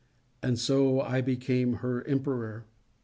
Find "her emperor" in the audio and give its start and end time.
1.73-2.65